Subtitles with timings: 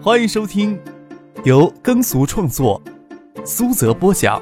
[0.00, 0.80] 欢迎收听
[1.44, 2.80] 由耕俗创作、
[3.44, 4.40] 苏泽播讲、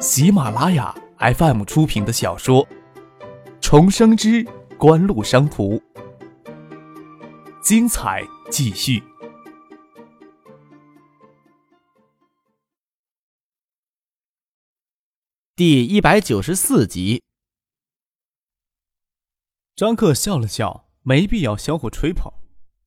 [0.00, 2.66] 喜马拉雅 FM 出品的小说
[3.60, 4.44] 《重生之
[4.76, 5.76] 官路商途》，
[7.62, 9.00] 精彩继续，
[15.54, 17.22] 第一百九十四集。
[19.76, 22.32] 张克笑了笑，没必要相互吹捧。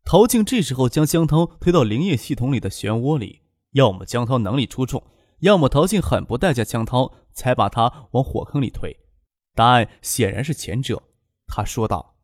[0.03, 3.41] 陶静这时候将江涛推到灵业系统里的漩涡里，
[3.71, 5.03] 要么江涛能力出众，
[5.39, 8.97] 要么陶静很不待见江涛，才把他往火坑里推。
[9.53, 11.03] 答案显然是前者。
[11.47, 12.15] 他说道：“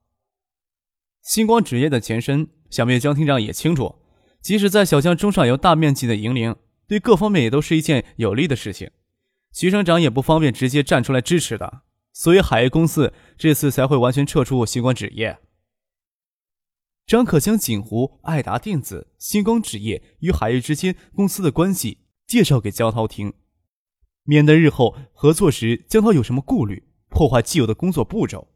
[1.21, 3.95] 星光纸业的前身，想必江厅长也清楚。
[4.41, 6.55] 即使在小江中上游大面积的营林，
[6.87, 8.89] 对各方面也都是一件有利的事情。
[9.53, 11.81] 徐省长也不方便直接站出来支持的，
[12.13, 15.37] 所以海业公司这次才会完全撤出星光纸业。”
[17.07, 23.33] 张可将锦湖、爱达电子、星光纸业与海业之间公司的关系介绍给江涛听，
[24.23, 28.49] 免得日后合作时江涛有什么顾虑，破坏既有的工作步骤。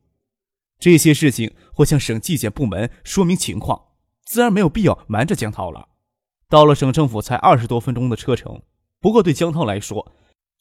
[0.78, 3.82] 这些事情会向省纪检部门说明情况，
[4.26, 5.88] 自然没有必要瞒着江涛了。
[6.50, 8.64] 到了省政府才二十多分钟的车程，
[9.00, 10.12] 不过对江涛来说，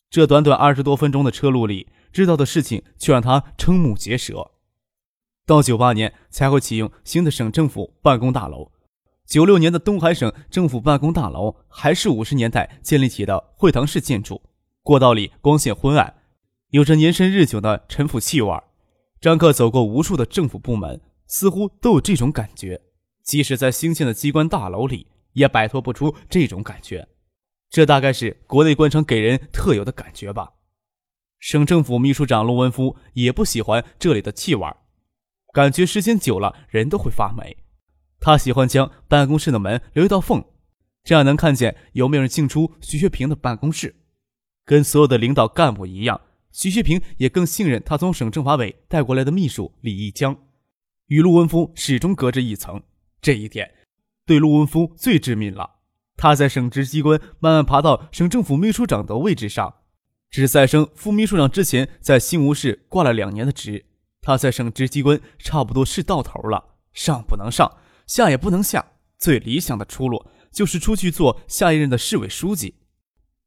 [0.08, 4.52] 这短短二十多分钟的车路里知道的事情却让他瞠目结舌。
[5.50, 8.70] 到九八年才会启用新的省政府办公大楼，
[9.26, 14.40] 九六年的东海省政府办公大楼还是五十年代建立起的会堂式建筑，
[14.84, 16.14] 过道里光线昏暗，
[16.68, 18.62] 有着年深日久的陈腐气味。
[19.20, 22.80] 张克走过无数的政府部门，似乎都有这种感觉，
[23.24, 27.08] 即使在新建的机关大楼里，也摆脱不出这种感觉。
[27.68, 30.52] 这大概是国内官场给人特有的感觉吧。
[31.40, 34.64] 省政府秘书长陆文夫也不喜欢这里的气味。
[35.52, 37.56] 感觉时间久了，人都会发霉。
[38.20, 40.44] 他喜欢将办公室的门留一道缝，
[41.02, 43.96] 这样能看见有没有人进出徐学平的办公室。
[44.64, 46.20] 跟所有的领导干部一样，
[46.52, 50.36] 徐学平也更信任他从省政法委带过来的秘书李义江，
[51.06, 52.80] 与陆文夫始终隔着一层。
[53.20, 53.74] 这一点
[54.24, 55.78] 对陆文夫最致命了。
[56.16, 59.74] 他在省直机关慢慢爬到省政府秘书长的位置上，
[60.30, 63.86] 只在升副秘书长之前，在新吴市挂了两年的职。
[64.22, 72.74] 他在省直机关差不多是到头了，上不能上，下也不能下，最理想的出路就是出去做下一任的市委书记。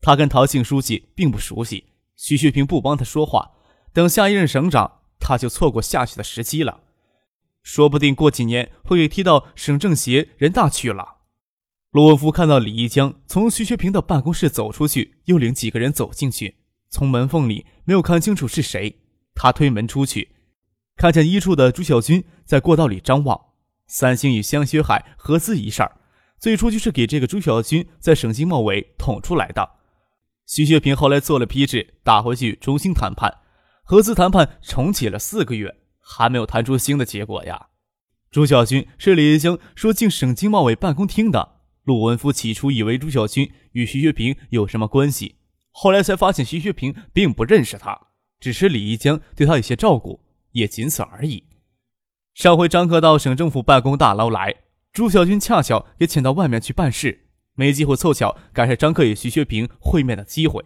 [0.02, 1.86] 他跟陶庆书记并不熟悉，
[2.16, 3.52] 徐学平不帮他说话，
[3.94, 6.82] 等下一任省长，他就错过下去的时机了，
[7.62, 11.20] 说不定过几年会被踢到省政协、人大去了。
[11.92, 16.58] 陆文福看到李一江从徐学平的办公室走出去，又领几个人走进去，
[16.90, 19.00] 从门缝里没有看清楚是谁，
[19.36, 20.33] 他推门出去。
[20.96, 23.40] 看见一处的朱小军在过道里张望，
[23.88, 25.98] 三星与香雪海合资一事儿，
[26.40, 29.72] 最初就是给这个朱小军在省经贸委捅出来的。
[30.46, 33.40] 徐学平后来做了批示，打回去重新谈判，
[33.84, 37.68] 合资谈判重启了四个月，还没有谈出新的结果呀。
[38.30, 41.62] 朱小军是李一江说进省经贸委办公厅的。
[41.84, 45.36] 陆文夫起初以为朱小军与徐学平有什么关系，
[45.72, 48.08] 后来才发现徐学平并不认识他，
[48.40, 50.22] 只是李一江对他有些照顾。
[50.54, 51.44] 也仅此而已。
[52.34, 54.56] 上回张克到省政府办公大楼来，
[54.92, 60.64] 朱小军恰巧也请到外面去办事，没机会凑巧赶上张克与徐学平会面的机会。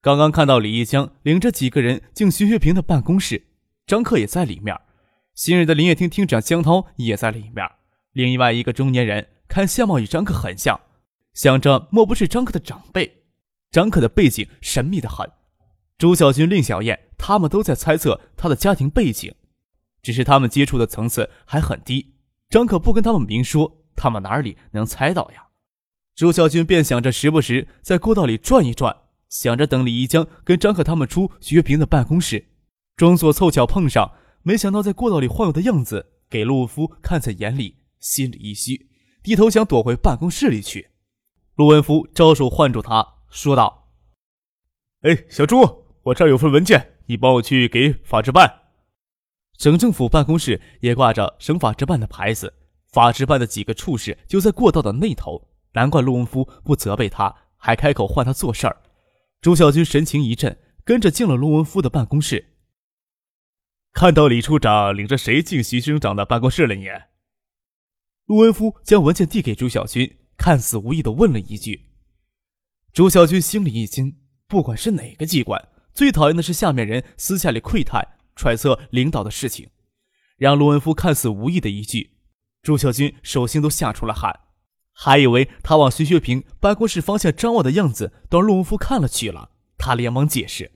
[0.00, 3.46] 刚刚看到李一江领着几个人进徐学平的办公室，
[3.86, 4.78] 张克也在里面，
[5.34, 7.68] 新任的林业厅厅长江涛也在里面。
[8.12, 10.80] 另外一个中年人看相貌与张克很像，
[11.34, 13.22] 想着莫不是张克的长辈。
[13.70, 15.28] 张克的背景神秘的很。
[16.02, 19.32] 朱小军、令小燕他们都在猜测他的家庭背景，
[20.02, 22.16] 只是他们接触的层次还很低。
[22.50, 25.46] 张可不跟他们明说，他们哪里能猜到呀？
[26.16, 28.96] 朱小军便想着时不时在过道里转一转，
[29.28, 32.48] 想着等李一江跟张可他们出徐月平的办公室，
[32.96, 34.10] 装作凑巧碰上。
[34.42, 38.88] 没想到在过道里晃悠的样子给陆文夫看在眼里，心里一虚，
[39.22, 40.90] 低头想躲回办公室里去。
[41.54, 43.86] 陆文夫招手唤住他，说道
[45.06, 48.60] ：“哎，小朱。”我这儿有份文件，你帮我去给法制办。
[49.58, 52.52] 省政府办公室也挂着省法制办的牌子，
[52.88, 55.48] 法制办的几个处室就在过道的那头。
[55.74, 58.82] 难怪陆文夫不责备他，还开口唤他做事儿。
[59.40, 62.56] 朱小军神情一震，跟着进了陆文夫的办公室。
[63.92, 66.74] 看到李处长领着谁进徐省长的办公室了？
[66.74, 66.88] 你？
[68.26, 71.88] 陆文夫将文件递给朱小军，看似无意的问了一句。
[72.92, 75.68] 朱小军心里一惊，不管是哪个机关。
[75.94, 79.70] 最讨厌的是下面人私下里窥探、揣测领导的事情，
[80.36, 82.12] 让陆文夫看似无意的一句，
[82.62, 84.40] 朱小军手心都吓出了汗。
[84.94, 89.50] 还以为他往徐学平办公室方向张望的样子，都让陆文夫看了去了。
[89.78, 90.72] 他连忙解释：“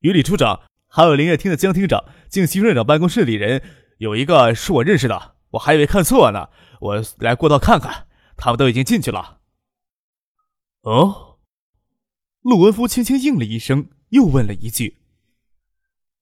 [0.00, 3.62] 与李处长还有林业厅的江厅长，进徐院长办公室里人
[3.98, 6.48] 有一个是我认识的，我还以为看错呢。
[6.80, 8.06] 我来过道看看，
[8.36, 9.40] 他们都已经进去了。”
[10.82, 11.31] 哦，
[12.42, 14.98] 陆文夫轻轻应了一声，又问了一句：“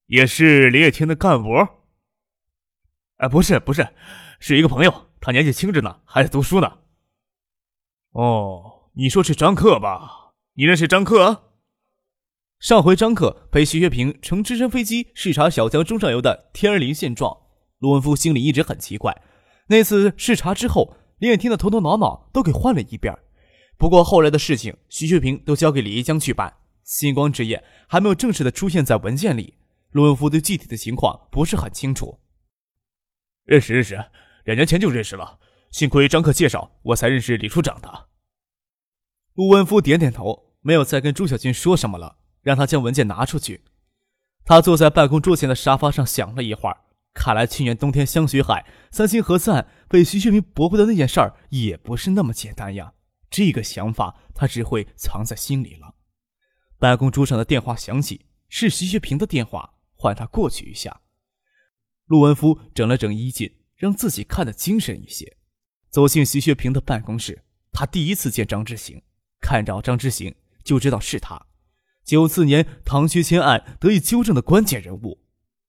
[0.05, 1.49] 也是林业厅的干部
[3.17, 3.87] ？”“哎，不是，不是，
[4.39, 6.77] 是一个朋友，他年纪轻着呢，还在读书呢。
[8.13, 10.33] ”“哦，你说是张克吧？
[10.53, 11.49] 你认识张克？”
[12.61, 17.35] 上回张克陪徐学平乘直升飞机视察小江中上游的天儿林现状，
[17.79, 19.23] 陆文夫心里一直很奇怪。
[19.69, 23.17] 那次视察之后，林业厅的头头脑脑都给换了一遍。
[23.81, 26.53] 不过后来的事情，徐学平都交给李一江去办。
[26.83, 29.55] 星光之夜还没有正式的出现在文件里，
[29.89, 32.19] 陆文夫对具体的情况不是很清楚。
[33.43, 33.95] 认识认识，
[34.43, 35.39] 两年前就认识了。
[35.71, 38.09] 幸亏张克介绍，我才认识李处长的。
[39.33, 42.17] 陆文夫点点头，没有再跟朱小军说什么了。
[42.43, 43.61] 让他将文件拿出去。
[44.45, 46.77] 他坐在办公桌前的沙发上想了一会儿，
[47.15, 52.93] 看来去年冬天香雪海三星合赞被徐学平驳回的那件事儿也不是那么简单呀。
[53.31, 55.95] 这个想法他只会藏在心里了。
[56.77, 61.01] 办公桌上的电话响起，是徐学平的电话，唤他过去一下。
[62.05, 65.37] 陆文夫整了整衣襟，让自己看得精神一些，
[65.89, 67.45] 走进徐学平的办公室。
[67.71, 69.01] 他第一次见张之行，
[69.39, 71.47] 看着张之行就知道是他。
[72.03, 75.23] 九四年唐学谦案得以纠正的关键人物，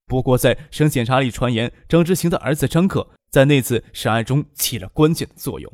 [0.07, 5.73] 不过在省检察里传言，张之行的儿子张克在那次审案中起了关键的作用。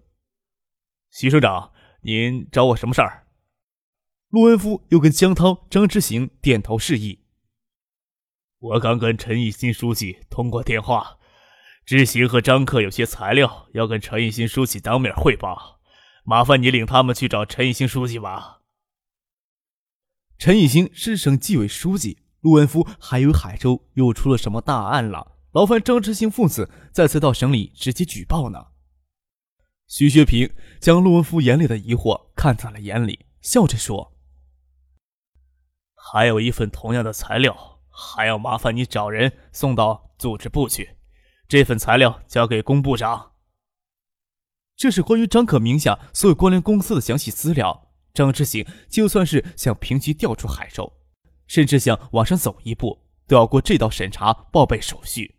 [1.11, 1.73] 徐省长，
[2.09, 3.27] 您找我什么事儿？
[4.31, 7.19] 陆文夫又跟江涛、张之行点头示意。
[8.59, 11.19] 我刚跟陈义新书记通过电话，
[11.85, 15.81] 之行和张克有些材料要跟陈义新书记当面汇报，
[16.25, 18.63] 麻烦你领他们去找陈义新书记吧。
[20.39, 28.69] 陈以兴是省纪委书记，陆文夫还以为海州又出了什么大案了，劳烦张之行父子再次到省里直接举报呢。
[29.89, 34.13] 徐学平将陆文夫眼里的疑惑看在了眼里，笑着说
[35.97, 40.97] ：“还有一份同样的材料，还要麻烦你找人送到组织部去。
[41.49, 43.33] 这份材料交给龚部长。
[44.77, 50.93] 这是关于张可名下所有关联公司的详细资料。”张之行就算是想平级调出海州，
[51.47, 55.38] 甚至想往上走一步，都要过这道审查报备手续。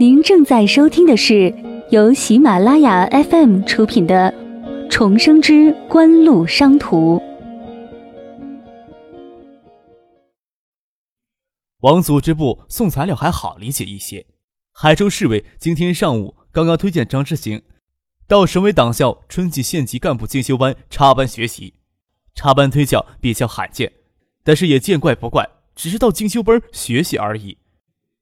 [0.00, 1.52] 您正在收听的是
[1.90, 4.32] 由喜马拉雅 FM 出品的
[4.88, 7.16] 《重生之官路商途》。
[11.80, 14.24] 往组织部送材料还好理解一些，
[14.72, 16.36] 海州市委今天上午。
[16.52, 17.62] 刚刚推荐张之行
[18.26, 21.74] 到省委党校春季县级干部进修班插班学习，
[22.36, 23.92] 插班推教比较罕见，
[24.44, 27.57] 但是也见怪不怪，只是到进修班学习而已。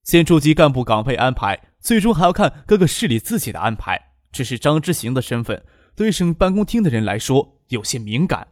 [0.07, 4.13] 县处级干部岗位安排，最终还要看各个市里自己的安排。
[4.31, 5.65] 只是张之行的身份，
[5.97, 8.47] 对省办公厅的人来说有些敏感，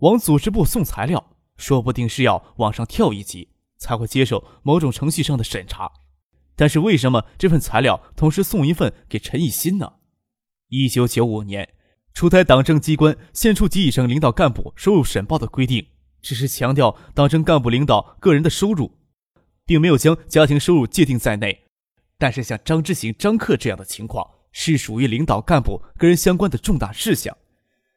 [0.00, 3.48] 往组织部送材料，说不定是要往上跳一级，
[3.78, 5.90] 才会接受某种程序上的审查。
[6.54, 9.94] 但是为什么这份材料同时送一份给陈以新呢？
[10.68, 11.70] 一九九五年
[12.12, 15.86] 出台党政机关县处级以上领导干部收入申报的规定，
[16.20, 18.98] 只是强调党政干部领导个人的收入，
[19.70, 21.66] 并没有将家庭收入界定在内。
[22.18, 27.36] 但是像张之行、张克这样的情况，是属于领导干部个人相关的重大事项。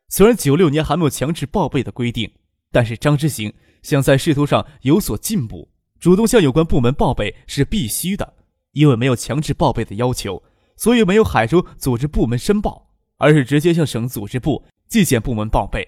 [0.08, 2.32] 虽然九六年还没有强制报备的规定，
[2.72, 3.52] 但是张之行
[3.82, 5.68] 想在仕途上有所进步，
[6.00, 8.36] 主动向有关部门报备是必须的。
[8.74, 10.44] 因为没有强制报备的要求，
[10.78, 15.88] 所以没有海州组织部门申报，而是直接向省组织部、纪检部门报备。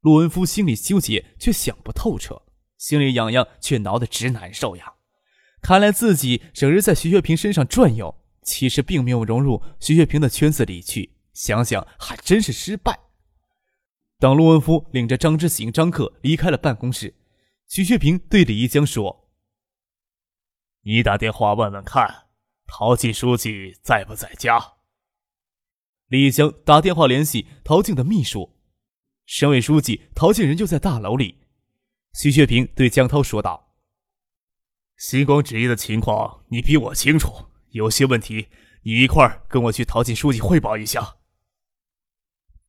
[0.00, 2.40] 陆文夫心里纠结，却想不透彻，
[2.78, 4.94] 心里痒痒，却挠得直难受呀。
[5.60, 11.12] 看来自己整日在徐学平身上转悠，其实并没有融入徐学平的圈子里去。
[11.32, 12.98] 想想还真是失败。
[14.18, 17.14] 当陆文夫领着张之行、张克离开了办公室，
[17.66, 19.30] 徐学平对李一江说。
[20.82, 22.26] 你打电话问问看，
[22.66, 24.74] 陶静书记在不在家？
[26.08, 28.56] 李一江打电话联系陶静的秘书，
[29.24, 31.38] 省委书记陶静人就在大楼里。
[32.12, 33.69] 徐学平对江涛说道
[35.00, 38.48] ：“星光职业的情况你比我清楚，有些问题
[38.82, 41.16] 你一块儿跟我去陶静书记汇报一下。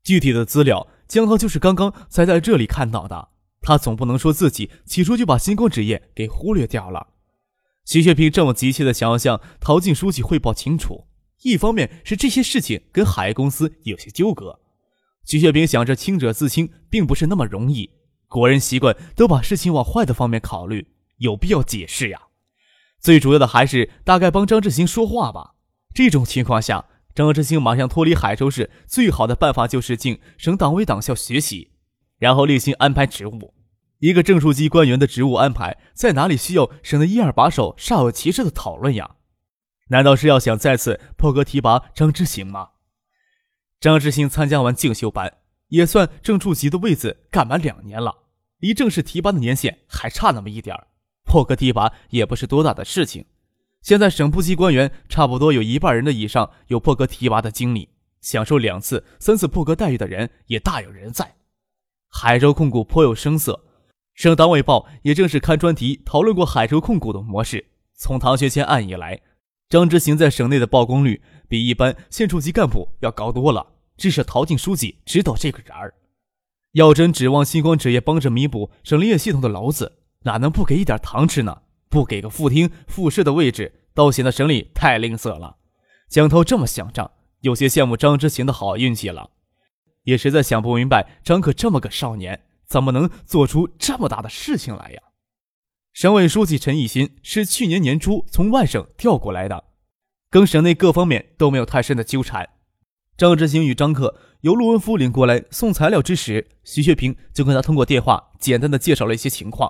[0.02, 3.28] 具体的资料，江涛就是刚刚才在这里看到的，
[3.60, 7.10] 他总不能说自己起初就把星光职业给忽略掉了。”
[7.84, 11.08] 徐学平这么急切的想要向陶静书记汇报清楚，
[11.42, 14.62] 一方面是这些事情跟海业公司有些纠葛。
[15.26, 17.92] 徐学平想着清者自清，并不是那么容易。
[18.30, 20.88] 国人习惯都把事情往坏的方面考虑，
[21.22, 22.20] 有必要解释呀。
[23.00, 25.56] 最主要的还是大概帮张志新说话吧。
[25.94, 26.86] 这种情况下，
[27.16, 31.72] 张志新马上脱离海州市，最好的办法就是进省党委党校学习，
[32.18, 33.54] 然后另行安排职务。
[34.00, 39.18] 一个正处级官员的职务安排，在哪里需要省的一二把手煞有其事的讨论呀？
[39.90, 42.70] 难道是要想再次破格提拔张志行吗？
[43.80, 48.20] 张志兴参加完进修班，也算正处级的位子干满两年了，
[48.60, 50.88] 离正式提拔的年限还差那么一点儿
[51.32, 53.24] 破格提拔也不是多大的事情。
[53.82, 57.88] 现在省部级官员差不多有一半人的以上有破格提拔的经历，
[58.20, 61.36] 享受两次、三次破格待遇的人也大有人在。
[62.10, 63.64] 海州控股颇有声色。
[64.14, 67.68] 省党委报也正是刊专题讨论过海州控股的模式。
[67.96, 69.22] 从唐学谦案以来，
[69.70, 73.68] 张之行在省内的曝光率比一般县处级干部要高多了。
[73.96, 75.94] 至少陶静书记知道这个人儿。
[76.74, 81.62] 要真指望星光纸业帮着弥补省林业系统的娄子，哪能不给一点糖吃呢？
[81.90, 85.58] 不给个副厅、副市的位置，倒显得省里太吝啬了。
[86.10, 87.12] 江涛这么想着，
[87.42, 89.32] 有些羡慕张之行的好运气了，
[90.04, 92.44] 也实在想不明白张克这么个少年。
[92.66, 95.02] 怎么能做出这么大的事情来呀？
[95.92, 99.66] 省委书记陈义新是去年年初从外省调过来的，
[100.30, 102.48] 跟省内各方面都没有太深的纠缠。
[103.18, 109.70] 张志兴与张克由陆文夫领过来送材料之时，徐学平就跟他通过电话简单的介绍了一些情况。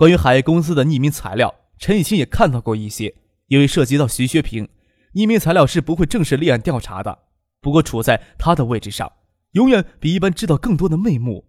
[0.00, 3.16] 关于海业公司的匿名材料，陈义新也看到过一些，
[3.48, 4.66] 因为涉及到徐学平，
[5.12, 7.18] 匿名材料是不会正式立案调查的。
[7.60, 9.12] 不过处在他的位置上，
[9.50, 11.44] 永远比一般知道更多的内幕。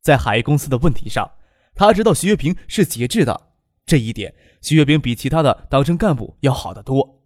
[0.00, 1.30] 在海业公司的问题上，
[1.74, 3.38] 他知道徐学平是节制的，
[3.84, 7.20] 这一点徐学平比其他的党政干部要好得多。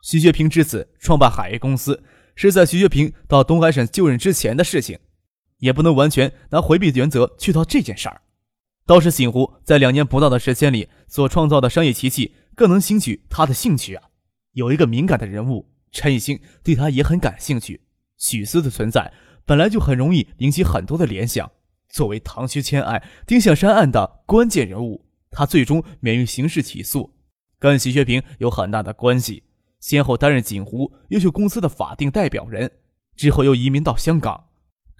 [0.00, 2.02] 徐学平之子创办海业公司，
[2.34, 4.98] 是在徐学平到东海省就任之前的事情，
[5.58, 8.22] 也不能完全拿回避原则去套这件事儿。
[8.88, 14.04] 倒是醒湖在两年不到的时间里所创造的商业奇迹，更能兴起他的兴趣啊。
[14.52, 17.82] 有一个敏感的人物陈以兴，对他也很感兴趣。
[18.16, 19.12] 许思的存在
[19.44, 21.52] 本来就很容易引起很多的联想。
[21.90, 27.12] 作为唐学谦案、丁向山案的关键人物，他最终免于刑事起诉，
[27.58, 29.42] 跟徐学平有很大的关系。
[29.80, 32.70] 先后担任锦湖优秀公司的法定代表人，
[33.14, 34.46] 之后又移民到香港。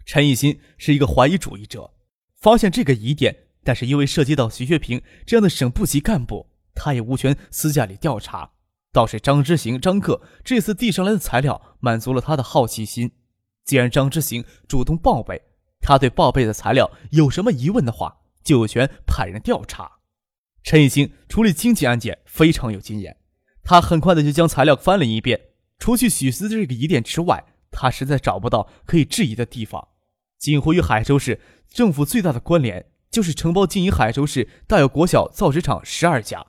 [0.04, 1.90] 陈义新是一个怀疑主义者，
[2.36, 3.34] 发现这个疑点，
[3.68, 8.52] 但是因为涉及到徐学平这样的省部级干部，他也无权私下里调查。
[8.94, 13.10] 倒是张之行、张克这次递上来的材料，满足了他的好奇心。
[13.66, 15.42] 既然张之行主动报备。
[15.82, 19.98] 他对报备的材料有什么疑问的话，就有权派人调查。
[20.62, 23.18] 陈义兴处理经济案件非常有经验，
[23.62, 25.38] 他很快的就将材料翻了一遍。
[25.78, 29.88] 除去许思这个疑点之外，他实在找不到可以质疑的地方。
[30.38, 32.86] 锦湖与海州市政府最大的关联，
[33.18, 36.46] 就是承包经营海州市大有国小造纸厂十二家。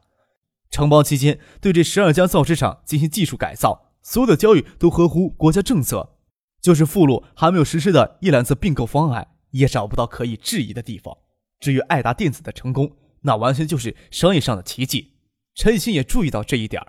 [0.69, 6.17] 承包期间，对这十二家造纸厂进行技术改造，所有的交易都合乎国家政策。
[6.61, 11.17] 就是附录还没有实施的一揽子并购方案，也找不到可以质疑的地方。
[11.59, 15.13] 至于爱达电子的成功，那完全就是商业上的奇迹。
[15.55, 16.85] 陈新也注意到这一点。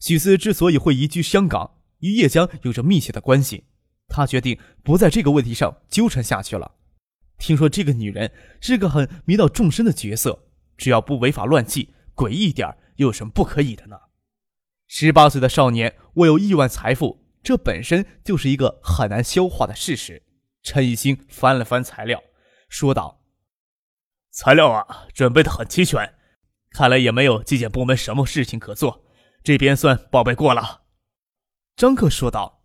[0.00, 3.64] 许思之所以会移居香港，与叶江有着密切的关系。
[4.06, 6.70] 他决定不在这个问题上纠缠下去了。
[7.38, 10.44] 听说这个女人是个很迷倒众生的角色，
[10.76, 13.96] 只要不违法乱纪，诡异一点又有什么不可以的呢？
[14.86, 17.24] 十八岁的少年握有亿万财富。
[17.42, 20.24] 这本身就是一个很难消化的事实。
[20.64, 22.20] 陈一兴翻了翻材料，
[22.68, 23.20] 说道
[24.34, 26.14] ：“材料啊，准备的很齐全，
[26.70, 29.04] 看来也没有纪检部门什么事情可做，
[29.44, 30.82] 这边算报备过了。”
[31.76, 32.64] 张克说道：“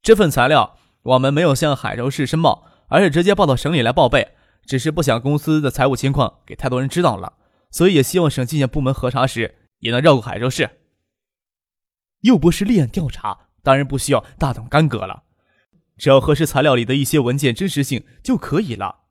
[0.00, 4.32] 这份材料我们没有向海州市申报，而是直接报到省里来报备，
[4.64, 7.34] 只是不想公司的财务情况给太多人知道了，
[7.70, 10.70] 所以也希望省纪检部门核查时也能绕过海州市，
[12.20, 15.24] 又不是立案调查。”当然不需要大动干戈了，
[15.98, 19.06] 只要核实材料里的一些文件真实性就可以了。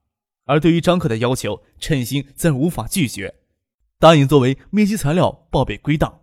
[0.45, 3.35] 而对于张克的要求，陈星自然无法拒绝，
[3.99, 6.21] 答应作为密集材料报备归档。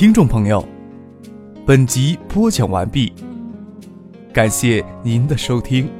[0.00, 0.66] 听众朋友，
[1.66, 3.12] 本集播讲完毕，
[4.32, 5.90] 感谢您的收听。